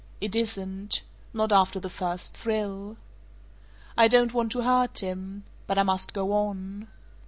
It 0.19 0.35
isn't. 0.35 1.03
Not 1.31 1.53
after 1.53 1.79
the 1.79 1.87
first 1.87 2.35
thrill. 2.35 2.97
"I 3.95 4.07
don't 4.07 4.33
want 4.33 4.51
to 4.53 4.61
hurt 4.63 4.97
him. 5.03 5.43
But 5.67 5.77
I 5.77 5.83
must 5.83 6.11
go 6.15 6.31
on. 6.33 6.87